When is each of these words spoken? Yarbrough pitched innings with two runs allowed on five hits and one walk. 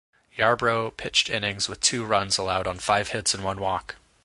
Yarbrough 0.35 0.97
pitched 0.97 1.29
innings 1.29 1.69
with 1.69 1.79
two 1.79 2.03
runs 2.03 2.39
allowed 2.39 2.65
on 2.65 2.79
five 2.79 3.09
hits 3.09 3.35
and 3.35 3.43
one 3.43 3.59
walk. 3.59 3.97